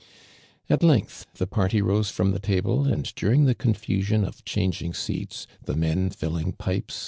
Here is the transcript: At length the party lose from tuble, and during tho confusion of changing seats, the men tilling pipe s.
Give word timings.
At 0.67 0.81
length 0.81 1.27
the 1.35 1.45
party 1.45 1.79
lose 1.79 2.09
from 2.09 2.35
tuble, 2.35 2.85
and 2.91 3.03
during 3.13 3.45
tho 3.45 3.53
confusion 3.53 4.25
of 4.25 4.43
changing 4.45 4.95
seats, 4.95 5.45
the 5.63 5.75
men 5.75 6.09
tilling 6.09 6.53
pipe 6.53 6.89
s. 6.89 6.99